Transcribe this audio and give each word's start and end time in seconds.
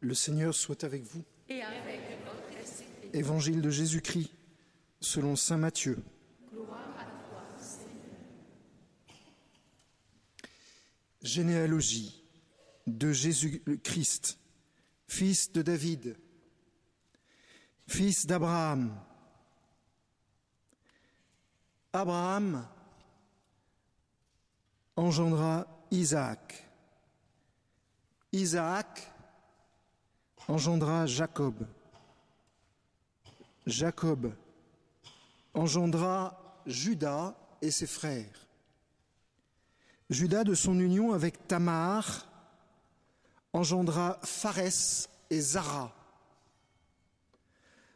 Le 0.00 0.14
Seigneur 0.14 0.54
soit 0.54 0.84
avec 0.84 1.02
vous. 1.02 1.24
et 1.48 1.62
avec 1.62 2.00
votre 2.24 2.60
esprit. 2.60 2.86
Évangile 3.12 3.60
de 3.60 3.70
Jésus-Christ 3.70 4.30
selon 5.00 5.36
Saint 5.36 5.56
Matthieu. 5.56 5.98
Généalogie 11.22 12.22
de 12.86 13.12
Jésus-Christ, 13.12 14.38
fils 15.08 15.52
de 15.52 15.62
David, 15.62 16.16
fils 17.86 18.24
d'Abraham. 18.24 18.98
Abraham 21.92 22.66
engendra 24.96 25.66
Isaac. 25.90 26.64
Isaac 28.32 29.10
engendra 30.48 31.06
Jacob. 31.06 31.54
Jacob 33.66 34.32
engendra 35.54 36.60
Judas 36.66 37.34
et 37.60 37.70
ses 37.70 37.86
frères. 37.86 38.46
Judas, 40.08 40.44
de 40.44 40.54
son 40.54 40.78
union 40.78 41.12
avec 41.12 41.46
Tamar, 41.46 42.26
engendra 43.52 44.18
Pharès 44.22 45.08
et 45.28 45.40
Zara. 45.40 45.92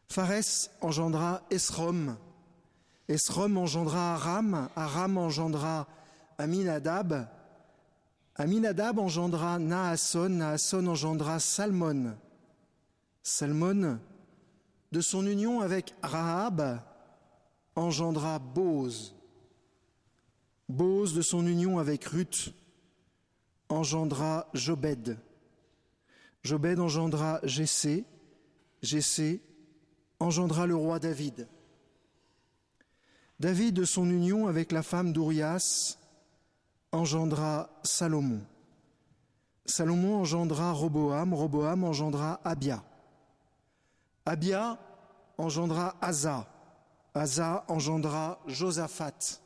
Pharès 0.09 0.71
engendra 0.83 1.43
Esrom. 1.51 2.19
Esrom 3.09 3.57
engendra 3.57 4.15
Aram. 4.15 4.69
Aram 4.77 5.17
engendra 5.17 5.87
Aminadab. 6.37 7.27
Aminadab 8.37 8.99
engendra 8.99 9.59
Naasson. 9.59 10.29
Naasson 10.29 10.87
engendra 10.87 11.41
Salmon. 11.41 12.15
Salmon, 13.23 14.01
de 14.91 15.01
son 15.01 15.27
union 15.27 15.61
avec 15.61 15.95
Rahab, 16.03 16.81
engendra 17.77 18.39
Bose. 18.39 19.15
Bose, 20.69 21.15
de 21.15 21.23
son 21.23 21.47
union 21.47 21.79
avec 21.79 22.05
Ruth, 22.05 22.53
engendra 23.69 24.49
Jobed. 24.55 25.19
Jobed 26.43 26.81
engendra 26.81 27.41
Jessé. 27.45 28.05
Jessé 28.83 29.41
engendra 30.19 30.67
le 30.67 30.75
roi 30.75 30.99
David. 30.99 31.47
David, 33.39 33.75
de 33.75 33.85
son 33.85 34.09
union 34.11 34.47
avec 34.49 34.73
la 34.73 34.83
femme 34.83 35.13
d'Urias, 35.13 35.99
engendra 36.91 37.71
Salomon. 37.83 38.41
Salomon 39.65 40.21
engendra 40.21 40.73
Roboam. 40.73 41.33
Roboam 41.35 41.85
engendra 41.85 42.41
Abia. 42.45 42.83
Abia 44.25 44.79
engendra 45.39 45.95
Asa. 46.01 46.47
Asa 47.13 47.65
engendra 47.69 48.39
Josaphat. 48.47 49.41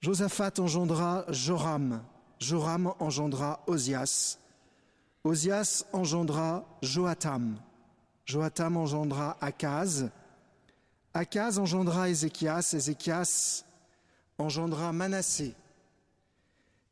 Josaphat 0.00 0.58
engendra 0.58 1.26
Joram. 1.32 2.00
Joram 2.38 2.94
engendra 3.00 3.58
Osias. 3.66 4.38
Osias 5.24 5.84
engendra 5.92 6.64
Joatam. 6.80 7.58
Joatam 8.24 8.76
engendra 8.84 9.36
Akaz. 9.40 10.04
Akaz 11.12 11.58
engendra 11.58 12.08
Ézéchias. 12.08 12.74
Ézéchias 12.74 13.64
engendra 14.38 14.92
Manassé. 14.92 15.56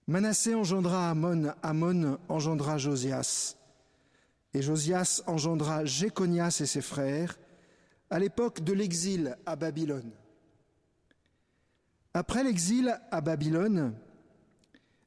Manassé 0.05 0.55
engendra 0.55 1.11
Amon. 1.11 1.55
Amon 1.63 2.19
engendra 2.29 2.77
Josias. 2.77 3.57
Et 4.55 4.63
Josias 4.63 5.23
engendra 5.27 5.85
Jéconias 5.85 6.59
et 6.61 6.67
ses 6.67 6.83
frères 6.83 7.39
à 8.11 8.19
l'époque 8.19 8.63
de 8.63 8.73
l'exil 8.73 9.37
à 9.47 9.57
Babylone. 9.57 10.13
Après 12.15 12.45
l'exil 12.45 12.95
à 13.11 13.21
Babylone, 13.23 13.95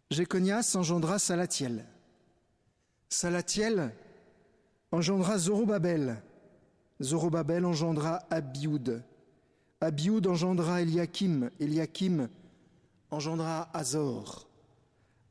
Jéconias 0.10 0.76
engendra 0.76 1.20
Salatiel. 1.20 1.86
Salatiel 3.10 3.94
engendra 4.92 5.38
Zorobabel. 5.38 6.22
Zorobabel 7.02 7.66
engendra 7.66 8.24
Abioud. 8.32 9.04
Abioud 9.82 10.26
engendra 10.26 10.82
Eliakim. 10.82 11.52
Eliakim 11.60 12.28
engendra 13.12 13.70
Azor. 13.74 14.48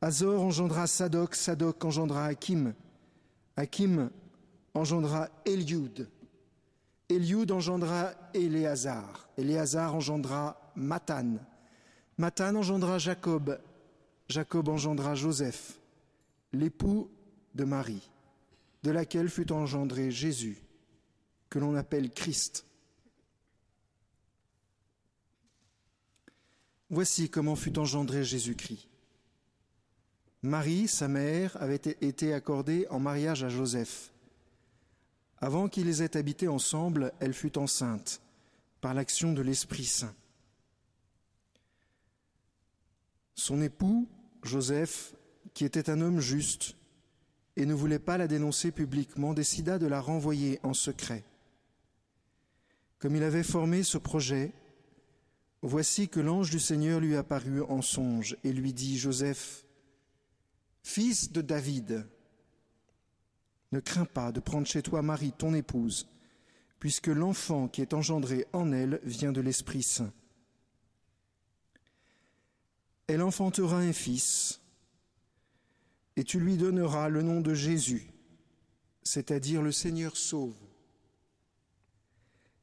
Azor 0.00 0.40
engendra 0.40 0.86
Sadok. 0.86 1.34
Sadok 1.34 1.84
engendra 1.84 2.26
Hakim. 2.26 2.74
Hakim 3.56 4.10
engendra 4.74 5.30
Eliud. 5.44 6.08
Eliud 7.08 7.50
engendra 7.50 8.14
Éléazar. 8.32 9.28
Éléazar 9.36 9.94
engendra 9.94 10.72
Matan. 10.74 11.38
Matan 12.18 12.56
engendra 12.56 12.98
Jacob. 12.98 13.58
Jacob 14.28 14.68
engendra 14.68 15.14
Joseph, 15.14 15.78
l'époux 16.52 17.10
de 17.54 17.64
Marie, 17.64 18.10
de 18.82 18.90
laquelle 18.90 19.28
fut 19.28 19.52
engendré 19.52 20.10
Jésus, 20.10 20.62
que 21.50 21.58
l'on 21.58 21.74
appelle 21.74 22.10
Christ. 22.10 22.66
Voici 26.88 27.28
comment 27.28 27.56
fut 27.56 27.78
engendré 27.78 28.24
Jésus-Christ. 28.24 28.88
Marie, 30.44 30.88
sa 30.88 31.08
mère, 31.08 31.56
avait 31.58 31.80
été 32.02 32.34
accordée 32.34 32.86
en 32.90 33.00
mariage 33.00 33.42
à 33.44 33.48
Joseph. 33.48 34.12
Avant 35.38 35.70
qu'ils 35.70 36.02
aient 36.02 36.18
habité 36.18 36.48
ensemble, 36.48 37.14
elle 37.18 37.32
fut 37.32 37.56
enceinte 37.56 38.20
par 38.82 38.92
l'action 38.92 39.32
de 39.32 39.40
l'Esprit 39.40 39.86
Saint. 39.86 40.14
Son 43.34 43.62
époux, 43.62 44.06
Joseph, 44.42 45.14
qui 45.54 45.64
était 45.64 45.88
un 45.88 46.02
homme 46.02 46.20
juste 46.20 46.76
et 47.56 47.64
ne 47.64 47.72
voulait 47.72 47.98
pas 47.98 48.18
la 48.18 48.28
dénoncer 48.28 48.70
publiquement, 48.70 49.32
décida 49.32 49.78
de 49.78 49.86
la 49.86 50.02
renvoyer 50.02 50.60
en 50.62 50.74
secret. 50.74 51.24
Comme 52.98 53.16
il 53.16 53.22
avait 53.22 53.44
formé 53.44 53.82
ce 53.82 53.96
projet, 53.96 54.52
voici 55.62 56.10
que 56.10 56.20
l'ange 56.20 56.50
du 56.50 56.60
Seigneur 56.60 57.00
lui 57.00 57.16
apparut 57.16 57.62
en 57.62 57.80
songe 57.80 58.36
et 58.44 58.52
lui 58.52 58.74
dit, 58.74 58.98
Joseph, 58.98 59.63
fils 60.94 61.32
de 61.32 61.40
David, 61.40 62.06
ne 63.72 63.80
crains 63.80 64.04
pas 64.04 64.30
de 64.30 64.38
prendre 64.38 64.64
chez 64.64 64.80
toi 64.80 65.02
Marie, 65.02 65.32
ton 65.32 65.52
épouse, 65.52 66.06
puisque 66.78 67.08
l'enfant 67.08 67.66
qui 67.66 67.82
est 67.82 67.94
engendré 67.94 68.46
en 68.52 68.70
elle 68.70 69.00
vient 69.02 69.32
de 69.32 69.40
l'Esprit 69.40 69.82
Saint. 69.82 70.12
Elle 73.08 73.22
enfantera 73.22 73.78
un 73.78 73.92
fils, 73.92 74.60
et 76.14 76.22
tu 76.22 76.38
lui 76.38 76.56
donneras 76.56 77.08
le 77.08 77.22
nom 77.22 77.40
de 77.40 77.54
Jésus, 77.54 78.12
c'est-à-dire 79.02 79.62
le 79.62 79.72
Seigneur 79.72 80.16
sauve, 80.16 80.54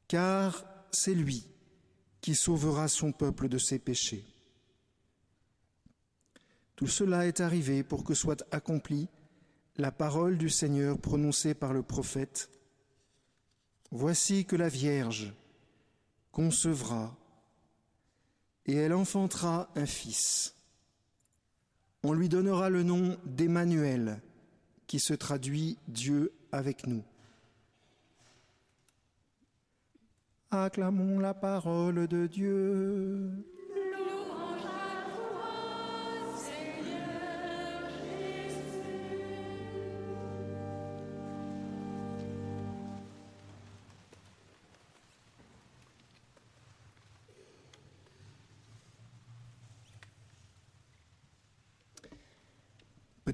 car 0.08 0.64
c'est 0.90 1.14
lui 1.14 1.46
qui 2.22 2.34
sauvera 2.34 2.88
son 2.88 3.12
peuple 3.12 3.50
de 3.50 3.58
ses 3.58 3.78
péchés. 3.78 4.31
Tout 6.82 6.88
cela 6.88 7.28
est 7.28 7.38
arrivé 7.38 7.84
pour 7.84 8.02
que 8.02 8.12
soit 8.12 8.44
accomplie 8.50 9.06
la 9.76 9.92
parole 9.92 10.36
du 10.36 10.50
Seigneur 10.50 10.98
prononcée 10.98 11.54
par 11.54 11.72
le 11.72 11.84
prophète. 11.84 12.50
Voici 13.92 14.46
que 14.46 14.56
la 14.56 14.68
Vierge 14.68 15.32
concevra 16.32 17.16
et 18.66 18.74
elle 18.74 18.94
enfantera 18.94 19.70
un 19.76 19.86
fils. 19.86 20.56
On 22.02 22.14
lui 22.14 22.28
donnera 22.28 22.68
le 22.68 22.82
nom 22.82 23.16
d'Emmanuel, 23.26 24.20
qui 24.88 24.98
se 24.98 25.14
traduit 25.14 25.78
Dieu 25.86 26.32
avec 26.50 26.88
nous. 26.88 27.04
Acclamons 30.50 31.20
la 31.20 31.32
parole 31.32 32.08
de 32.08 32.26
Dieu. 32.26 33.51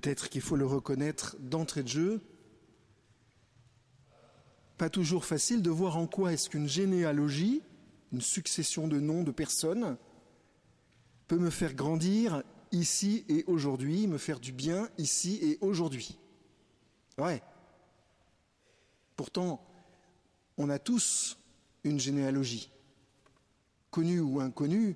Peut-être 0.01 0.29
qu'il 0.29 0.43
faut 0.43 0.55
le 0.55 0.65
reconnaître 0.65 1.37
d'entrée 1.41 1.83
de 1.83 1.89
jeu. 1.89 2.21
Pas 4.77 4.91
toujours 4.91 5.25
facile 5.25 5.61
de 5.61 5.71
voir 5.71 5.97
en 5.97 6.07
quoi 6.07 6.33
est-ce 6.33 6.49
qu'une 6.49 6.69
généalogie, 6.69 7.63
une 8.13 8.21
succession 8.21 8.87
de 8.87 9.01
noms 9.01 9.25
de 9.25 9.33
personnes, 9.33 9.97
peut 11.27 11.39
me 11.39 11.51
faire 11.51 11.75
grandir 11.75 12.45
ici 12.71 13.25
et 13.29 13.43
aujourd'hui, 13.49 14.07
me 14.07 14.19
faire 14.19 14.39
du 14.39 14.53
bien 14.53 14.89
ici 14.99 15.41
et 15.43 15.59
aujourd'hui. 15.63 16.17
Ouais. 17.19 17.43
Pourtant, 19.17 19.61
on 20.59 20.71
a 20.71 20.79
tous 20.79 21.41
une 21.83 21.99
généalogie. 21.99 22.71
Connue 23.91 24.21
ou 24.21 24.39
inconnue, 24.39 24.95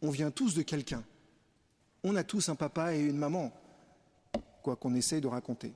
on 0.00 0.10
vient 0.10 0.30
tous 0.30 0.54
de 0.54 0.62
quelqu'un. 0.62 1.02
On 2.04 2.14
a 2.14 2.22
tous 2.22 2.50
un 2.50 2.54
papa 2.54 2.94
et 2.94 3.00
une 3.00 3.18
maman, 3.18 3.52
quoi 4.64 4.76
qu'on 4.76 4.94
essaye 4.94 5.20
de 5.20 5.28
raconter. 5.28 5.74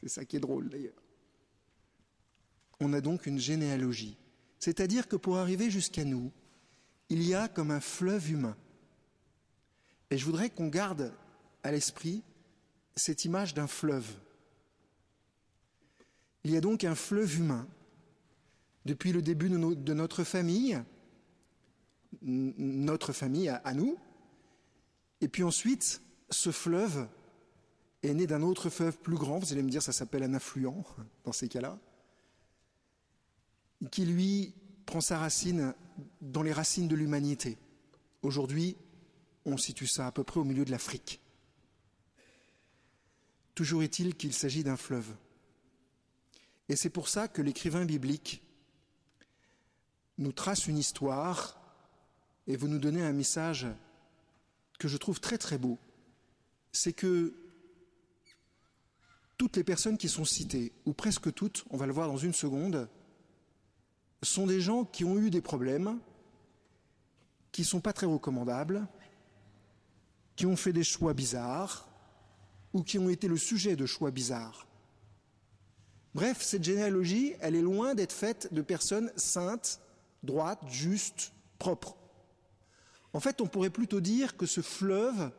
C'est 0.00 0.08
ça 0.08 0.24
qui 0.24 0.36
est 0.36 0.40
drôle 0.40 0.70
d'ailleurs. 0.70 1.02
On 2.80 2.92
a 2.94 3.02
donc 3.02 3.26
une 3.26 3.38
généalogie. 3.38 4.16
C'est-à-dire 4.58 5.06
que 5.06 5.16
pour 5.16 5.36
arriver 5.36 5.70
jusqu'à 5.70 6.04
nous, 6.04 6.32
il 7.10 7.22
y 7.22 7.34
a 7.34 7.48
comme 7.48 7.70
un 7.70 7.80
fleuve 7.80 8.30
humain. 8.30 8.56
Et 10.10 10.16
je 10.16 10.24
voudrais 10.24 10.48
qu'on 10.48 10.68
garde 10.68 11.12
à 11.62 11.70
l'esprit 11.70 12.22
cette 12.96 13.26
image 13.26 13.52
d'un 13.52 13.66
fleuve. 13.66 14.10
Il 16.44 16.50
y 16.50 16.56
a 16.56 16.60
donc 16.62 16.82
un 16.84 16.94
fleuve 16.94 17.38
humain. 17.38 17.68
Depuis 18.86 19.12
le 19.12 19.20
début 19.20 19.50
de, 19.50 19.92
notre 19.92 20.24
famille, 20.24 20.80
notre 22.22 23.12
famille 23.12 23.48
à 23.48 23.74
nous, 23.74 23.98
et 25.20 25.28
puis 25.28 25.42
ensuite, 25.42 26.00
ce 26.30 26.50
fleuve 26.50 27.08
est 28.02 28.14
né 28.14 28.26
d'un 28.26 28.42
autre 28.42 28.70
fleuve 28.70 28.98
plus 28.98 29.16
grand, 29.16 29.38
vous 29.38 29.52
allez 29.52 29.62
me 29.62 29.70
dire 29.70 29.82
ça 29.82 29.92
s'appelle 29.92 30.22
un 30.22 30.34
affluent 30.34 30.84
dans 31.24 31.32
ces 31.32 31.48
cas-là, 31.48 31.78
qui 33.90 34.04
lui 34.04 34.54
prend 34.86 35.00
sa 35.00 35.18
racine 35.18 35.74
dans 36.20 36.42
les 36.42 36.52
racines 36.52 36.88
de 36.88 36.94
l'humanité. 36.94 37.58
Aujourd'hui, 38.22 38.76
on 39.44 39.56
situe 39.56 39.86
ça 39.86 40.06
à 40.06 40.12
peu 40.12 40.24
près 40.24 40.40
au 40.40 40.44
milieu 40.44 40.64
de 40.64 40.70
l'Afrique. 40.70 41.20
Toujours 43.54 43.82
est-il 43.82 44.14
qu'il 44.16 44.32
s'agit 44.32 44.64
d'un 44.64 44.76
fleuve. 44.76 45.14
Et 46.68 46.76
c'est 46.76 46.90
pour 46.90 47.08
ça 47.08 47.28
que 47.28 47.42
l'écrivain 47.42 47.84
biblique 47.84 48.42
nous 50.18 50.32
trace 50.32 50.66
une 50.66 50.78
histoire 50.78 51.60
et 52.46 52.56
vous 52.56 52.68
nous 52.68 52.78
donnez 52.78 53.02
un 53.02 53.12
message 53.12 53.66
que 54.78 54.88
je 54.88 54.96
trouve 54.96 55.20
très 55.20 55.38
très 55.38 55.58
beau. 55.58 55.78
C'est 56.72 56.92
que 56.92 57.34
toutes 59.38 59.56
les 59.56 59.64
personnes 59.64 59.98
qui 59.98 60.08
sont 60.08 60.24
citées, 60.24 60.72
ou 60.84 60.92
presque 60.92 61.32
toutes, 61.32 61.64
on 61.70 61.76
va 61.76 61.86
le 61.86 61.92
voir 61.92 62.08
dans 62.08 62.16
une 62.16 62.32
seconde, 62.32 62.88
sont 64.22 64.46
des 64.46 64.60
gens 64.60 64.84
qui 64.84 65.04
ont 65.04 65.18
eu 65.18 65.30
des 65.30 65.42
problèmes, 65.42 66.00
qui 67.52 67.62
ne 67.62 67.66
sont 67.66 67.80
pas 67.80 67.92
très 67.92 68.06
recommandables, 68.06 68.86
qui 70.36 70.46
ont 70.46 70.56
fait 70.56 70.72
des 70.72 70.84
choix 70.84 71.14
bizarres, 71.14 71.88
ou 72.72 72.82
qui 72.82 72.98
ont 72.98 73.08
été 73.08 73.28
le 73.28 73.36
sujet 73.36 73.76
de 73.76 73.86
choix 73.86 74.10
bizarres. 74.10 74.66
Bref, 76.14 76.42
cette 76.42 76.64
généalogie, 76.64 77.34
elle 77.40 77.54
est 77.54 77.62
loin 77.62 77.94
d'être 77.94 78.12
faite 78.12 78.52
de 78.52 78.62
personnes 78.62 79.12
saintes, 79.16 79.80
droites, 80.22 80.66
justes, 80.68 81.32
propres. 81.58 81.96
En 83.12 83.20
fait, 83.20 83.40
on 83.40 83.46
pourrait 83.46 83.70
plutôt 83.70 84.00
dire 84.00 84.36
que 84.36 84.46
ce 84.46 84.60
fleuve, 84.60 85.30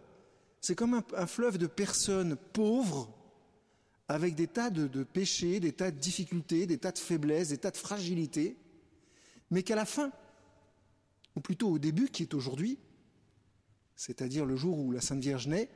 c'est 0.68 0.75
comme 0.75 1.02
un, 1.16 1.28
fleuve 1.28 1.58
de 1.58 1.66
personnes 1.66 2.36
pauvres, 2.36 3.10
avec 4.10 4.36
des 4.36 4.48
tas 4.48 4.69
de, 4.69 4.88
de 4.88 5.06
péchés, 5.06 5.62
des 5.62 5.72
tas 5.72 5.92
de 5.92 5.98
difficultés, 5.98 6.66
des 6.66 6.78
tas 6.78 6.92
de 6.92 6.98
faiblesses, 6.98 7.48
des 7.48 7.58
tas 7.58 7.72
de 7.72 7.78
fragilités, 7.78 8.58
mais 9.50 9.64
qu'à 9.64 9.78
la 9.78 9.86
fin, 9.86 10.12
ou 11.38 11.40
plutôt 11.40 11.69
au 11.69 11.80
début, 11.80 12.10
qui 12.10 12.24
est 12.24 12.34
aujourd'hui, 12.34 12.78
c'est-à-dire 13.96 14.46
le 14.46 14.58
jour 14.58 14.78
où 14.78 14.92
la 14.92 15.00
Sainte 15.00 15.22
Vierge 15.22 15.48
naît, 15.48 15.69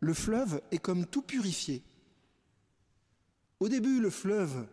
le 0.00 0.14
fleuve 0.14 0.62
est 0.70 0.78
comme 0.78 1.04
tout 1.04 1.20
purifié. 1.20 1.82
Au 3.60 3.68
début, 3.68 4.00
le 4.00 4.08
fleuve 4.08 4.66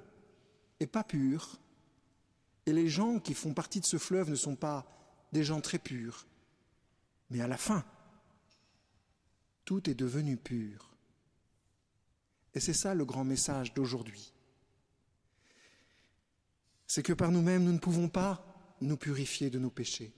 est 0.79 0.87
pas 0.87 1.03
pur, 1.03 1.59
et 2.65 2.71
les 2.71 2.87
gens 2.87 3.19
qui 3.19 3.33
font 3.33 3.53
partie 3.53 3.81
de 3.81 3.85
ce 3.85 3.97
fleuve 3.97 4.29
ne 4.29 4.35
sont 4.35 4.55
pas 4.55 4.87
des 5.33 5.43
gens 5.43 5.59
très 5.59 5.79
purs. 5.79 6.27
Mais 7.29 7.41
à 7.41 7.47
la 7.49 7.57
fin, 7.57 7.83
tout 9.69 9.87
est 9.87 9.93
devenu 9.93 10.35
pur. 10.35 10.89
Et 12.55 12.59
c'est 12.59 12.73
ça 12.73 12.95
le 12.95 13.05
grand 13.05 13.23
message 13.23 13.71
d'aujourd'hui. 13.75 14.33
C'est 16.87 17.03
que 17.03 17.13
par 17.13 17.29
nous-mêmes, 17.29 17.63
nous 17.63 17.73
ne 17.73 17.77
pouvons 17.77 18.09
pas 18.09 18.43
nous 18.81 18.97
purifier 18.97 19.51
de 19.51 19.59
nos 19.59 19.69
péchés. 19.69 20.11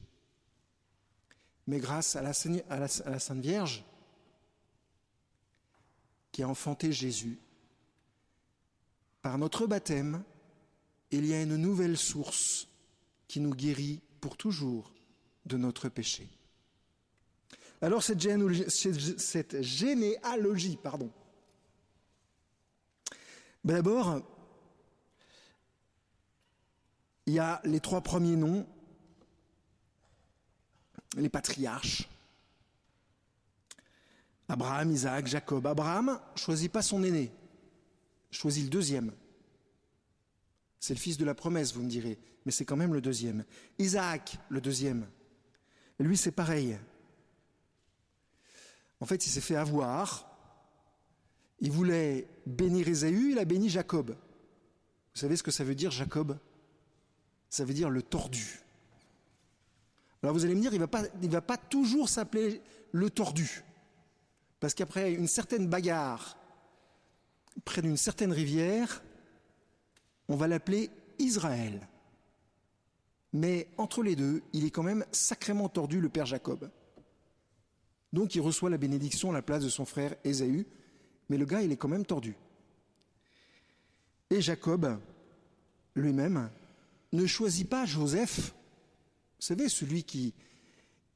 Mais 1.68 1.80
grâce 1.80 2.16
à 2.16 2.22
la, 2.22 2.32
Sainte 2.32 3.42
Vierge, 3.42 3.84
qui 6.32 6.44
a 6.44 6.48
enfanté 6.48 6.94
Jésus, 6.94 7.38
par 9.22 9.38
notre 9.38 9.68
baptême, 9.68 10.24
il 11.10 11.26
y 11.26 11.34
a 11.34 11.42
une 11.42 11.58
nouvelle 11.58 11.98
source 11.98 12.70
qui 13.28 13.42
nous 13.42 13.54
guérit 13.54 14.00
pour 14.22 14.38
toujours 14.38 14.94
de 15.46 15.58
notre 15.58 15.90
péché. 15.90 16.30
Alors 17.82 18.04
cette 18.04 19.62
généalogie, 19.62 20.78
pardon. 20.78 21.12
Ben 23.64 23.76
D'abord, 23.76 24.22
il 27.26 27.34
y 27.34 27.40
a 27.40 27.62
les 27.64 27.80
trois 27.80 28.02
premiers 28.02 28.36
noms, 28.36 28.68
les 31.18 31.30
patriarches. 31.30 32.08
Abraham, 34.48 34.92
Isaac, 34.92 35.28
Jacob. 35.28 35.66
Abraham 35.66 36.20
choisit 36.36 36.72
pas 36.72 36.82
son 36.82 37.04
aîné, 37.04 37.32
choisit 38.32 38.64
le 38.66 38.70
deuxième. 38.70 39.12
C'est 40.80 40.94
le 40.94 41.00
fils 41.00 41.18
de 41.18 41.26
la 41.26 41.34
promesse, 41.34 41.74
vous 41.74 41.84
me 41.84 41.90
direz, 41.90 42.20
mais 42.46 42.52
c'est 42.52 42.66
quand 42.66 42.76
même 42.76 42.94
le 42.94 43.02
deuxième. 43.02 43.46
Isaac, 43.80 44.38
le 44.50 44.60
deuxième. 44.60 45.08
Lui, 46.00 46.18
c'est 46.18 46.32
pareil. 46.32 46.78
En 49.02 49.06
fait, 49.06 49.26
il 49.26 49.30
s'est 49.30 49.42
fait 49.42 49.56
avoir. 49.56 50.28
Il 51.60 51.72
voulait 51.72 52.28
bénir 52.46 52.88
Ésaü, 52.88 53.32
il 53.32 53.40
a 53.40 53.46
béni 53.46 53.70
Jacob. 53.70 54.12
Vous 54.12 55.20
savez 55.20 55.36
ce 55.36 55.44
que 55.44 55.52
ça 55.52 55.64
veut 55.64 55.76
dire, 55.76 55.92
Jacob? 55.92 56.38
Ça 57.50 57.66
veut 57.66 57.74
dire 57.74 57.90
le 57.90 58.02
tordu. 58.02 58.62
Alors 60.24 60.34
vous 60.34 60.46
allez 60.46 60.56
me 60.56 60.62
dire, 60.62 60.74
il 60.74 60.80
ne 60.80 60.86
va, 60.86 60.88
pas, 60.88 61.04
va 61.20 61.42
pas 61.42 61.58
toujours 61.58 62.08
s'appeler 62.08 62.62
le 62.92 63.10
tordu. 63.10 63.64
Parce 64.60 64.74
qu'après 64.74 65.12
une 65.14 65.28
certaine 65.28 65.68
bagarre, 65.68 66.38
près 67.66 67.82
d'une 67.82 67.98
certaine 67.98 68.32
rivière, 68.32 69.04
on 70.28 70.36
va 70.36 70.48
l'appeler 70.48 70.92
Israël. 71.18 71.88
Mais 73.34 73.68
entre 73.78 74.04
les 74.04 74.16
deux, 74.16 74.44
il 74.54 74.66
est 74.66 74.72
quand 74.72 74.84
même 74.84 75.06
sacrément 75.12 75.70
tordu, 75.70 76.00
le 76.00 76.10
père 76.10 76.26
Jacob. 76.26 76.70
Donc 78.14 78.36
il 78.36 78.42
reçoit 78.42 78.70
la 78.70 78.78
bénédiction 78.78 79.32
à 79.32 79.34
la 79.34 79.42
place 79.42 79.64
de 79.64 79.70
son 79.70 79.86
frère 79.86 80.16
Ésaü, 80.24 80.66
mais 81.30 81.38
le 81.38 81.46
gars, 81.46 81.62
il 81.62 81.72
est 81.72 81.78
quand 81.78 81.88
même 81.88 82.06
tordu. 82.06 82.36
Et 84.30 84.42
Jacob, 84.42 85.00
lui-même, 85.96 86.50
ne 87.14 87.26
choisit 87.26 87.70
pas 87.70 87.86
Joseph, 87.86 88.54
vous 89.40 89.46
savez, 89.46 89.70
celui 89.70 90.04
qui, 90.04 90.34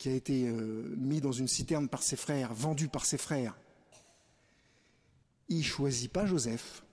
a 0.05 0.09
été 0.09 0.47
euh, 0.47 0.93
mis 0.97 1.21
dans 1.21 1.31
une 1.31 1.47
citerne 1.47 1.87
par 1.89 2.03
ses 2.03 2.15
frères, 2.15 2.53
vendu 2.53 2.87
par 2.87 3.05
ses 3.05 3.17
frères. 3.17 3.57
Il 5.47 5.63
choisit 5.63 6.11
pas 6.11 6.25
Joseph, 6.25 6.83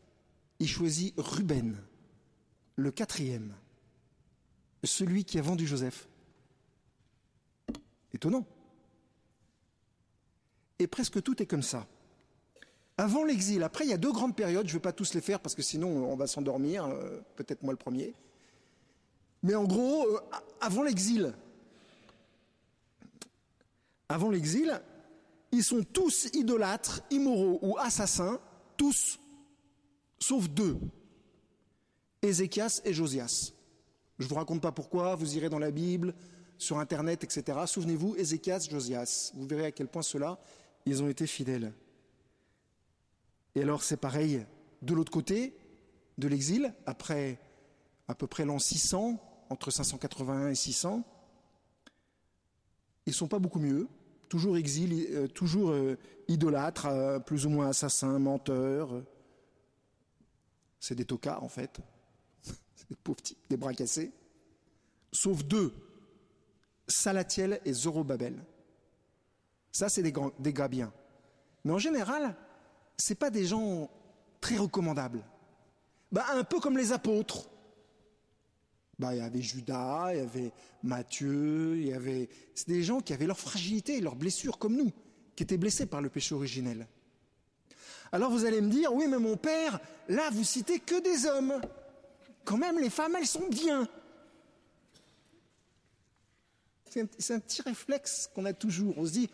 il 0.59 0.68
choisit 0.68 1.14
Ruben, 1.16 1.76
le 2.76 2.90
quatrième, 2.90 3.54
celui 4.85 5.25
qui 5.25 5.38
a 5.38 5.42
vendu 5.42 5.66
Joseph. 5.66 6.09
Étonnant. 8.12 8.47
Et 10.83 10.89
presque 10.89 11.23
tout 11.23 11.41
est 11.41 11.47
comme 11.47 11.62
ça. 11.62 11.87
Avant 12.99 13.25
l'exil, 13.25 13.62
après 13.62 13.85
il 13.85 13.91
y 13.91 13.93
a 13.93 13.99
deux 13.99 14.11
grandes 14.11 14.35
périodes, 14.35 14.67
je 14.67 14.73
ne 14.73 14.79
vais 14.79 14.83
pas 14.83 14.93
tous 14.93 15.15
les 15.15 15.21
faire 15.21 15.39
parce 15.39 15.55
que 15.55 15.62
sinon 15.62 15.89
on 15.89 16.17
va 16.17 16.27
s'endormir, 16.27 16.87
euh, 16.87 17.21
peut-être 17.37 17.62
moi 17.62 17.73
le 17.73 17.79
premier. 17.79 18.15
Mais 19.45 19.55
en 19.55 19.62
gros, 19.65 20.05
euh, 20.09 20.21
avant 20.61 20.83
l'exil, 20.83 21.33
avant 24.09 24.29
l'exil, 24.29 24.83
ils 25.53 25.62
sont 25.62 25.85
tous 25.85 26.29
idolâtres, 26.33 27.01
immoraux 27.11 27.61
ou 27.62 27.79
assassins, 27.79 28.41
tous, 28.77 29.21
sauf 30.19 30.49
deux, 30.49 30.79
Ézéchias 32.23 32.81
et 32.85 32.93
Josias. 32.93 33.53
Je 34.19 34.25
ne 34.25 34.29
vous 34.29 34.35
raconte 34.35 34.61
pas 34.61 34.73
pourquoi, 34.73 35.15
vous 35.15 35.37
irez 35.37 35.49
dans 35.49 35.61
la 35.61 35.71
Bible, 35.71 36.12
sur 36.59 36.79
Internet, 36.79 37.25
etc. 37.25 37.59
Souvenez-vous, 37.67 38.17
Ézéchias, 38.17 38.67
Josias. 38.71 39.33
Vous 39.35 39.47
verrez 39.47 39.67
à 39.67 39.73
quel 39.73 39.89
point 39.89 40.03
ceux-là, 40.03 40.39
ils 40.87 41.03
ont 41.03 41.09
été 41.09 41.27
fidèles. 41.27 41.73
Et 43.55 43.62
alors 43.62 43.83
c'est 43.83 43.97
pareil 43.97 44.45
de 44.83 44.95
l'autre 44.95 45.12
côté 45.12 45.55
de 46.19 46.29
l'exil, 46.29 46.75
après 46.87 47.39
à 48.09 48.15
peu 48.15 48.27
près 48.27 48.45
l'an 48.45 48.59
600, 48.59 49.21
entre 49.49 49.71
581 49.71 50.49
et 50.49 50.55
600, 50.55 51.05
ils 53.07 53.11
ne 53.11 53.15
sont 53.15 53.29
pas 53.29 53.39
beaucoup 53.39 53.59
mieux, 53.59 53.89
toujours 54.29 54.57
exil, 54.57 55.07
euh, 55.11 55.29
toujours 55.29 55.71
euh, 55.71 55.99
idolâtres, 56.29 56.87
euh, 56.87 57.19
plus 57.19 57.47
ou 57.47 57.51
moins 57.51 57.69
assassins, 57.69 58.19
menteurs, 58.19 59.03
C'est 60.81 60.95
des 60.95 61.05
tocards 61.05 61.45
en 61.45 61.49
fait. 61.49 61.81
Des 62.91 62.97
pauvres 62.97 63.23
types, 63.23 63.39
des 63.49 63.57
bras 63.57 63.73
cassés. 63.73 64.11
Sauf 65.12 65.45
deux, 65.45 65.73
Salatiel 66.89 67.61
et 67.65 67.73
Zorobabel. 67.73 68.45
Ça, 69.73 69.88
c'est 69.88 70.02
des, 70.02 70.12
gars 70.52 70.69
bien. 70.69 70.93
Mais 71.64 71.73
en 71.73 71.79
général, 71.79 72.37
c'est 72.99 73.14
pas 73.14 73.31
des 73.31 73.47
gens 73.47 73.91
très 74.41 74.59
recommandables. 74.59 75.25
Bah, 76.12 76.26
un 76.35 76.45
peu 76.45 76.61
comme 76.61 76.76
les 76.76 76.93
apôtres. 76.93 77.49
Bah, 78.99 79.14
il 79.14 79.19
y 79.19 79.23
avait 79.23 79.41
Judas, 79.41 80.12
il 80.12 80.19
y 80.19 80.21
avait 80.21 80.52
Matthieu, 80.83 81.79
il 81.79 81.87
y 81.87 81.95
avait. 81.95 82.29
C'est 82.55 82.69
des 82.69 82.83
gens 82.83 83.00
qui 83.00 83.14
avaient 83.14 83.26
leur 83.26 83.38
fragilité, 83.38 84.00
leurs 84.02 84.14
blessures 84.14 84.59
comme 84.59 84.76
nous, 84.76 84.93
qui 85.35 85.43
étaient 85.43 85.57
blessés 85.57 85.87
par 85.87 86.02
le 86.02 86.11
péché 86.11 86.35
originel. 86.35 86.87
Alors 88.12 88.31
vous 88.31 88.45
allez 88.45 88.61
me 88.61 88.69
dire, 88.69 88.93
oui, 88.93 89.07
mais 89.09 89.19
mon 89.19 89.38
père, 89.38 89.81
là, 90.09 90.29
vous 90.31 90.45
citez 90.45 90.81
que 90.81 91.00
des 91.00 91.26
hommes. 91.26 91.59
Quand 92.45 92.59
même, 92.59 92.79
les 92.79 92.91
femmes, 92.91 93.17
elles 93.17 93.26
sont 93.26 93.49
bien. 93.49 93.88
C'est 96.91 97.00
un, 97.00 97.37
un 97.37 97.41
petit 97.41 97.62
réflexe 97.62 98.29
qu'on 98.35 98.45
a 98.45 98.52
toujours. 98.52 98.99
On 98.99 99.07
se 99.07 99.12
dit, 99.12 99.31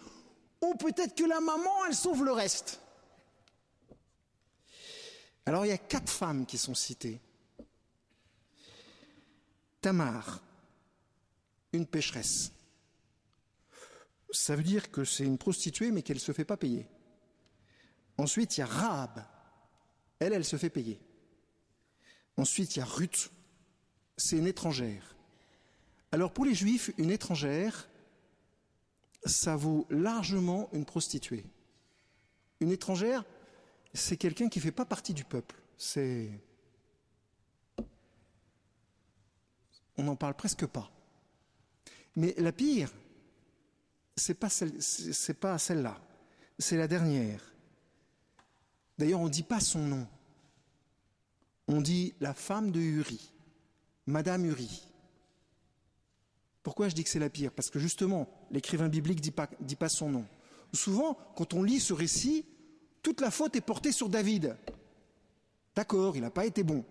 oh, 0.60 0.74
peut-être 0.78 1.14
que 1.14 1.24
la 1.24 1.40
maman, 1.40 1.86
elle 1.86 1.94
sauve 1.94 2.24
le 2.24 2.32
reste. 2.32 2.80
Alors 5.46 5.64
il 5.64 5.68
y 5.68 5.72
a 5.72 5.78
quatre 5.78 6.10
femmes 6.10 6.44
qui 6.44 6.58
sont 6.58 6.74
citées. 6.74 7.20
Tamar, 9.80 10.42
une 11.72 11.86
pécheresse. 11.86 12.52
Ça 14.30 14.56
veut 14.56 14.62
dire 14.62 14.90
que 14.90 15.04
c'est 15.04 15.24
une 15.24 15.38
prostituée 15.38 15.90
mais 15.90 16.02
qu'elle 16.02 16.16
ne 16.16 16.20
se 16.20 16.32
fait 16.32 16.44
pas 16.44 16.56
payer. 16.56 16.86
Ensuite, 18.18 18.56
il 18.56 18.60
y 18.60 18.62
a 18.62 18.66
Rahab. 18.66 19.24
Elle, 20.18 20.32
elle 20.32 20.44
se 20.44 20.56
fait 20.56 20.70
payer. 20.70 21.00
Ensuite, 22.36 22.76
il 22.76 22.80
y 22.80 22.82
a 22.82 22.84
Ruth. 22.84 23.30
C'est 24.16 24.36
une 24.36 24.48
étrangère. 24.48 25.16
Alors 26.10 26.32
pour 26.32 26.44
les 26.44 26.54
juifs, 26.54 26.90
une 26.98 27.10
étrangère, 27.10 27.88
ça 29.28 29.56
vaut 29.56 29.86
largement 29.90 30.68
une 30.72 30.84
prostituée. 30.84 31.44
Une 32.60 32.70
étrangère, 32.70 33.24
c'est 33.94 34.16
quelqu'un 34.16 34.48
qui 34.48 34.58
ne 34.58 34.64
fait 34.64 34.72
pas 34.72 34.84
partie 34.84 35.14
du 35.14 35.24
peuple. 35.24 35.54
C'est. 35.76 36.30
On 39.96 40.04
n'en 40.04 40.16
parle 40.16 40.34
presque 40.34 40.66
pas. 40.66 40.90
Mais 42.16 42.34
la 42.38 42.52
pire, 42.52 42.92
c'est 44.16 44.34
pas 44.34 44.48
celle, 44.48 44.72
pas 45.36 45.58
celle-là. 45.58 46.00
C'est 46.58 46.76
la 46.76 46.88
dernière. 46.88 47.52
D'ailleurs, 48.98 49.20
on 49.20 49.26
ne 49.26 49.30
dit 49.30 49.44
pas 49.44 49.60
son 49.60 49.80
nom. 49.80 50.06
On 51.68 51.80
dit 51.80 52.14
la 52.20 52.34
femme 52.34 52.72
de 52.72 52.80
Uri, 52.80 53.32
Madame 54.06 54.46
Uri. 54.46 54.87
Pourquoi 56.62 56.88
je 56.88 56.94
dis 56.94 57.04
que 57.04 57.10
c'est 57.10 57.18
la 57.18 57.30
pire? 57.30 57.52
Parce 57.52 57.70
que 57.70 57.78
justement, 57.78 58.28
l'écrivain 58.50 58.88
biblique 58.88 59.18
ne 59.18 59.66
dit 59.66 59.76
pas, 59.76 59.88
son 59.88 60.10
nom. 60.10 60.24
Souvent, 60.72 61.16
quand 61.36 61.54
on 61.54 61.62
lit 61.62 61.80
ce 61.80 61.92
récit, 61.92 62.44
toute 63.02 63.20
la 63.20 63.30
faute 63.30 63.56
est 63.56 63.60
portée 63.60 63.92
sur 63.92 64.08
David. 64.08 64.56
D'accord, 65.74 66.16
il 66.16 66.22
n'a 66.22 66.30
pas 66.30 66.44
été 66.44 66.62
bon. 66.62 66.84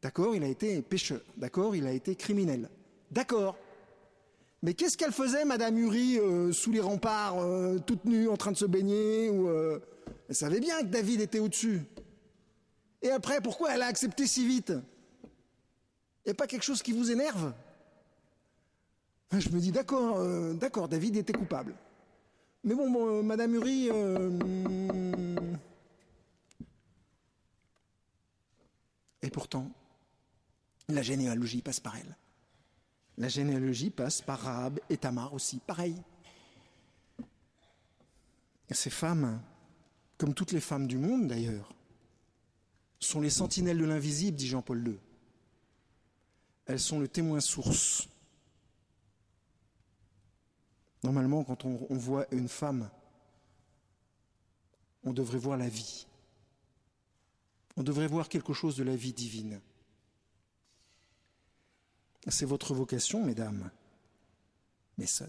D'accord, 0.00 0.34
il 0.34 0.42
a 0.42 0.48
été 0.48 0.82
pécheur. 0.82 1.20
D'accord, 1.36 1.76
il 1.76 1.86
a 1.86 1.92
été 1.92 2.16
criminel. 2.16 2.68
D'accord. 3.10 3.56
Mais 4.62 4.74
qu'est-ce 4.74 4.96
qu'elle 4.96 5.12
faisait, 5.12 5.44
Madame 5.44 5.76
Uri, 5.76 6.18
euh, 6.18 6.52
sous 6.52 6.72
les 6.72 6.80
remparts, 6.80 7.38
euh, 7.40 7.78
toute 7.78 8.04
nue, 8.04 8.28
en 8.28 8.36
train 8.36 8.52
de 8.52 8.56
se 8.56 8.64
baigner 8.64 9.28
ou, 9.28 9.48
euh, 9.48 9.80
Elle 10.28 10.34
savait 10.34 10.60
bien 10.60 10.80
que 10.80 10.86
David 10.86 11.20
était 11.20 11.40
au-dessus. 11.40 11.82
Et 13.02 13.10
après, 13.10 13.40
pourquoi 13.40 13.74
elle 13.74 13.82
a 13.82 13.86
accepté 13.86 14.26
si 14.26 14.46
vite? 14.46 14.72
Il 16.24 16.28
n'y 16.28 16.30
a 16.30 16.34
pas 16.34 16.46
quelque 16.46 16.62
chose 16.62 16.82
qui 16.82 16.92
vous 16.92 17.10
énerve? 17.10 17.52
Je 19.32 19.48
me 19.48 19.60
dis, 19.60 19.72
d'accord, 19.72 20.18
euh, 20.18 20.52
d'accord, 20.52 20.88
David 20.88 21.16
était 21.16 21.32
coupable. 21.32 21.74
Mais 22.64 22.74
bon, 22.74 22.92
euh, 23.06 23.22
Madame 23.22 23.54
Uri, 23.54 23.88
euh, 23.90 24.28
hmm. 24.28 25.56
et 29.22 29.30
pourtant, 29.30 29.70
la 30.88 31.00
généalogie 31.00 31.62
passe 31.62 31.80
par 31.80 31.96
elle. 31.96 32.16
La 33.16 33.28
généalogie 33.28 33.90
passe 33.90 34.20
par 34.20 34.40
Rahab 34.40 34.80
et 34.90 34.98
Tamar 34.98 35.32
aussi, 35.32 35.58
pareil. 35.58 35.96
Ces 38.70 38.90
femmes, 38.90 39.40
comme 40.18 40.34
toutes 40.34 40.52
les 40.52 40.60
femmes 40.60 40.86
du 40.86 40.98
monde 40.98 41.26
d'ailleurs, 41.26 41.74
sont 43.00 43.20
les 43.20 43.30
sentinelles 43.30 43.78
de 43.78 43.84
l'invisible, 43.84 44.36
dit 44.36 44.46
Jean-Paul 44.46 44.86
II. 44.86 44.98
Elles 46.66 46.80
sont 46.80 47.00
le 47.00 47.08
témoin 47.08 47.40
source. 47.40 48.08
Normalement, 51.02 51.42
quand 51.42 51.64
on, 51.64 51.96
voit 51.96 52.26
une 52.32 52.48
femme, 52.48 52.88
on 55.02 55.12
devrait 55.12 55.38
voir 55.38 55.56
la 55.56 55.68
vie. 55.68 56.06
On 57.76 57.82
devrait 57.82 58.06
voir 58.06 58.28
quelque 58.28 58.52
chose 58.52 58.76
de 58.76 58.84
la 58.84 58.94
vie 58.94 59.12
divine. 59.12 59.60
C'est 62.28 62.46
votre 62.46 62.72
vocation, 62.72 63.24
mesdames, 63.24 63.70
mes 64.96 65.06
sœurs. 65.06 65.28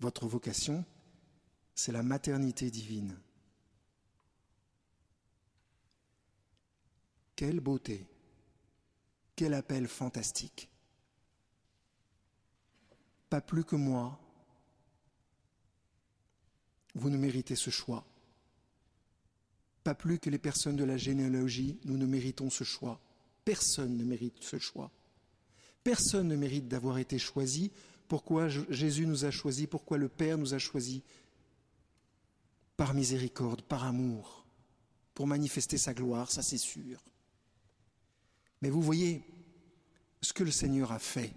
Votre 0.00 0.26
vocation, 0.26 0.84
c'est 1.74 1.92
la 1.92 2.02
maternité 2.02 2.70
divine. 2.70 3.18
Quelle 7.34 7.60
beauté, 7.60 8.06
quel 9.36 9.54
appel 9.54 9.88
fantastique. 9.88 10.68
Pas 13.30 13.40
plus 13.40 13.64
que 13.64 13.76
moi, 13.76 14.18
vous 16.94 17.10
ne 17.10 17.16
méritez 17.16 17.56
ce 17.56 17.70
choix. 17.70 18.04
Pas 19.84 19.94
plus 19.94 20.18
que 20.18 20.30
les 20.30 20.38
personnes 20.38 20.76
de 20.76 20.84
la 20.84 20.96
généalogie, 20.96 21.78
nous 21.84 21.96
ne 21.96 22.06
méritons 22.06 22.50
ce 22.50 22.64
choix. 22.64 23.00
Personne 23.44 23.96
ne 23.96 24.04
mérite 24.04 24.42
ce 24.42 24.58
choix. 24.58 24.90
Personne 25.84 26.28
ne 26.28 26.36
mérite 26.36 26.68
d'avoir 26.68 26.98
été 26.98 27.18
choisi. 27.18 27.70
Pourquoi 28.08 28.48
Jésus 28.48 29.06
nous 29.06 29.24
a 29.24 29.30
choisis 29.30 29.66
Pourquoi 29.66 29.98
le 29.98 30.08
Père 30.08 30.38
nous 30.38 30.54
a 30.54 30.58
choisis 30.58 31.02
Par 32.76 32.94
miséricorde, 32.94 33.62
par 33.62 33.84
amour, 33.84 34.46
pour 35.14 35.26
manifester 35.26 35.78
sa 35.78 35.94
gloire, 35.94 36.30
ça 36.30 36.42
c'est 36.42 36.58
sûr. 36.58 37.02
Mais 38.60 38.70
vous 38.70 38.82
voyez 38.82 39.22
ce 40.20 40.32
que 40.32 40.44
le 40.44 40.50
Seigneur 40.50 40.92
a 40.92 40.98
fait 40.98 41.32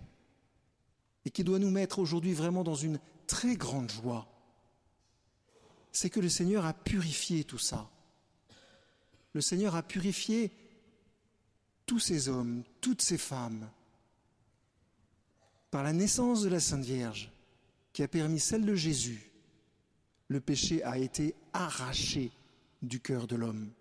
et 1.26 1.32
qui 1.32 1.44
doit 1.44 1.60
nous 1.60 1.70
mettre 1.70 2.00
aujourd'hui 2.00 2.34
vraiment 2.34 2.64
dans 2.64 2.76
une 2.76 3.00
très 3.28 3.56
grande 3.56 3.92
joie. 3.92 4.28
C'est 5.92 6.10
que 6.10 6.20
le 6.20 6.30
Seigneur 6.30 6.66
a 6.66 6.74
purifié 6.74 7.44
tout 7.44 7.58
ça. 7.58 7.90
Le 9.34 9.42
Seigneur 9.42 9.76
a 9.76 9.84
purifié 9.84 10.52
tous 11.86 12.00
ces 12.00 12.30
hommes, 12.30 12.64
toutes 12.80 13.02
ces 13.02 13.18
femmes, 13.18 13.70
par 15.70 15.84
la 15.84 15.94
naissance 15.94 16.42
de 16.42 16.50
la 16.50 16.60
Sainte 16.60 16.84
Vierge, 16.84 17.32
qui 17.94 18.04
a 18.04 18.08
permis 18.08 18.40
celle 18.40 18.66
de 18.66 18.76
Jésus, 18.76 19.32
le 20.28 20.40
péché 20.40 20.84
a 20.84 20.98
été 20.98 21.36
arraché 21.54 22.32
du 22.82 23.00
cœur 23.00 23.28
de 23.28 23.36
l'homme. 23.36 23.72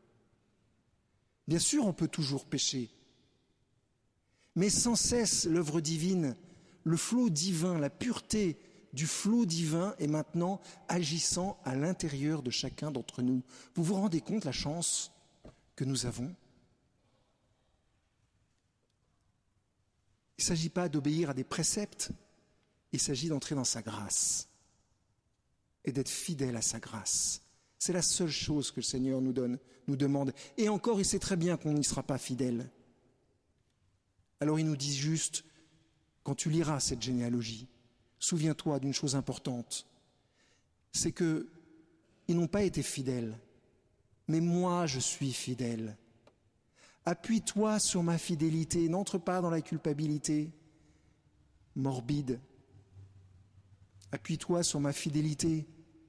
Bien 1.47 1.59
sûr, 1.59 1.87
on 1.87 1.93
peut 1.93 2.09
toujours 2.09 2.45
pécher, 2.45 2.91
mais 4.57 4.71
sans 4.71 4.97
cesse 4.97 5.47
l'œuvre 5.47 5.81
divine, 5.81 6.37
le 6.85 6.97
flot 6.97 7.31
divin, 7.31 7.79
la 7.79 7.91
pureté 7.91 8.59
du 8.93 9.07
flot 9.07 9.47
divin 9.47 9.95
est 9.99 10.07
maintenant 10.07 10.61
agissant 10.89 11.61
à 11.65 11.75
l'intérieur 11.75 12.43
de 12.43 12.51
chacun 12.51 12.91
d'entre 12.91 13.23
nous. 13.23 13.43
Vous 13.75 13.85
vous 13.85 13.95
rendez 13.95 14.21
compte 14.21 14.45
la 14.45 14.53
chance 14.53 15.13
que 15.77 15.85
nous 15.85 16.07
avons? 16.07 16.35
Il 20.39 20.43
ne 20.43 20.45
s'agit 20.45 20.71
pas 20.71 20.89
d'obéir 20.89 21.31
à 21.31 21.35
des 21.35 21.45
préceptes, 21.45 22.11
il 22.93 23.01
s'agit 23.01 23.29
d'entrer 23.29 23.55
dans 23.55 23.65
sa 23.65 23.83
grâce 23.83 24.49
et 25.85 25.93
d'être 25.93 26.09
fidèle 26.09 26.57
à 26.57 26.63
sa 26.63 26.81
grâce. 26.81 27.43
C'est 27.79 27.93
la 27.93 28.03
seule 28.03 28.31
chose 28.31 28.71
que 28.71 28.81
le 28.81 28.85
Seigneur 28.85 29.21
nous 29.21 29.33
donne, 29.33 29.59
nous 29.87 29.97
demande. 29.97 30.33
Et 30.57 30.69
encore, 30.69 30.99
il 30.99 31.05
sait 31.05 31.19
très 31.19 31.37
bien 31.37 31.57
qu'on 31.57 31.73
n'y 31.73 31.85
sera 31.85 32.03
pas 32.03 32.19
fidèle. 32.19 32.71
Alors 34.41 34.59
il 34.59 34.67
nous 34.67 34.77
dit 34.77 34.95
juste, 34.95 35.45
quand 36.23 36.35
tu 36.35 36.51
liras 36.51 36.81
cette 36.81 37.03
généalogie, 37.03 37.69
souviens-toi 38.19 38.81
d'une 38.81 38.95
chose 38.95 39.17
importante, 39.17 39.87
c'est 40.93 41.13
que 41.13 41.49
ils 42.29 42.37
n'ont 42.37 42.47
pas 42.47 42.63
été 42.63 42.83
fidèles, 42.83 43.37
mais 44.29 44.41
moi 44.41 44.87
je 44.87 45.01
suis 45.01 45.33
fidèle. 45.33 45.97
Appuie-toi 47.05 47.79
sur 47.79 48.03
ma 48.03 48.19
fidélité, 48.19 48.89
n'entre 48.89 49.19
pas 49.19 49.41
dans 49.41 49.51
la 49.51 49.63
culpabilité 49.63 50.51
morbide. 51.75 52.41
Appuie-toi 54.13 54.63
sur 54.63 54.81
ma 54.81 54.93
fidélité, 54.93 55.67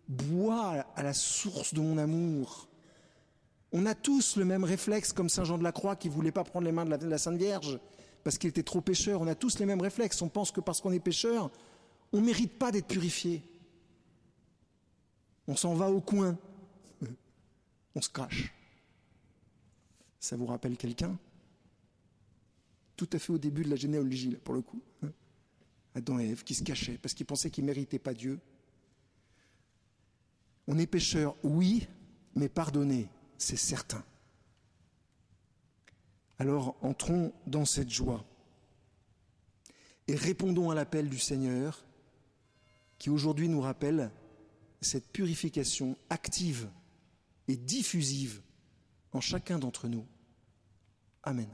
bois 0.07 0.85
à 0.95 1.03
la 1.03 1.13
source 1.13 1.73
de 1.73 1.79
mon 1.79 1.97
amour. 1.97 2.67
On 3.71 3.85
a 3.85 3.95
tous 3.95 4.35
le 4.35 4.43
même 4.43 4.65
réflexe, 4.65 5.13
comme 5.13 5.29
Saint 5.29 5.45
Jean 5.45 5.57
de 5.57 5.63
la 5.63 5.71
Croix 5.71 5.95
qui 5.95 6.09
voulait 6.09 6.31
pas 6.31 6.43
prendre 6.43 6.65
les 6.65 6.71
mains 6.71 6.85
de 6.85 7.07
la 7.07 7.17
Sainte 7.17 7.37
Vierge 7.37 7.79
parce 8.23 8.37
qu'il 8.37 8.49
était 8.49 8.63
trop 8.63 8.81
pécheur. 8.81 9.21
On 9.21 9.27
a 9.27 9.35
tous 9.35 9.59
les 9.59 9.65
mêmes 9.65 9.81
réflexes. 9.81 10.21
On 10.21 10.29
pense 10.29 10.51
que 10.51 10.61
parce 10.61 10.81
qu'on 10.81 10.91
est 10.91 10.99
pécheur, 10.99 11.51
on 12.13 12.21
ne 12.21 12.25
mérite 12.25 12.57
pas 12.57 12.71
d'être 12.71 12.87
purifié. 12.87 13.43
On 15.47 15.55
s'en 15.55 15.73
va 15.73 15.89
au 15.89 16.01
coin. 16.01 16.37
On 17.95 18.01
se 18.01 18.09
cache. 18.09 18.53
Ça 20.19 20.35
vous 20.35 20.45
rappelle 20.45 20.77
quelqu'un? 20.77 21.17
Tout 22.95 23.09
à 23.13 23.19
fait 23.19 23.33
au 23.33 23.39
début 23.39 23.63
de 23.63 23.69
la 23.69 23.75
généalogie, 23.75 24.29
là, 24.29 24.37
pour 24.43 24.53
le 24.53 24.61
coup. 24.61 24.81
Adam 25.95 26.19
et 26.19 26.29
Ève 26.29 26.43
qui 26.43 26.55
se 26.55 26.63
cachaient 26.63 26.97
parce 26.97 27.13
qu'ils 27.13 27.25
pensaient 27.25 27.49
qu'ils 27.49 27.65
ne 27.65 27.67
méritaient 27.67 27.99
pas 27.99 28.13
Dieu. 28.13 28.39
On 30.67 30.77
est 30.77 30.87
pécheur, 30.87 31.35
oui, 31.43 31.87
mais 32.35 32.47
pardonné, 32.47 33.09
c'est 33.37 33.57
certain. 33.57 34.03
Alors 36.41 36.75
entrons 36.81 37.31
dans 37.45 37.65
cette 37.65 37.91
joie 37.91 38.25
et 40.07 40.15
répondons 40.15 40.71
à 40.71 40.73
l'appel 40.73 41.07
du 41.07 41.19
Seigneur 41.19 41.85
qui 42.97 43.11
aujourd'hui 43.11 43.47
nous 43.47 43.61
rappelle 43.61 44.09
cette 44.81 45.07
purification 45.11 45.95
active 46.09 46.67
et 47.47 47.55
diffusive 47.55 48.41
en 49.11 49.21
chacun 49.21 49.59
d'entre 49.59 49.87
nous. 49.87 50.03
Amen. 51.21 51.47